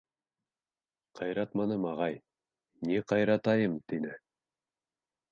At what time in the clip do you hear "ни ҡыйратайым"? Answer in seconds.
2.87-3.75